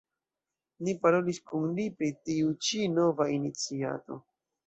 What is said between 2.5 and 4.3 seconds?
ĉi nova iniciato.